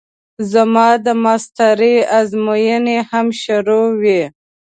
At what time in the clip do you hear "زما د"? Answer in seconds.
0.51-1.07